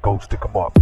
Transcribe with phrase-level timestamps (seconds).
[0.00, 0.78] Go stick 'em up.